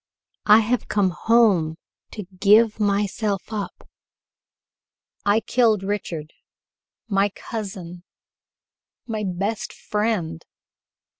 [0.47, 1.75] I have come home
[2.09, 3.87] to give myself up.
[5.27, 6.33] I killed Richard
[7.07, 8.01] my cousin
[9.05, 10.43] my best friend.